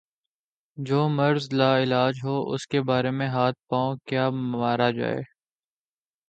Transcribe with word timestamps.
جو 0.77 1.07
مرض 1.09 1.47
لا 1.53 1.71
علاج 1.83 2.19
ہو 2.23 2.35
اس 2.53 2.67
کے 2.67 2.81
بارے 2.81 3.11
میں 3.11 3.27
ہاتھ 3.27 3.57
پاؤں 3.69 3.95
کیا 4.05 4.29
مارا 4.29 4.89
جائے۔ 4.91 5.21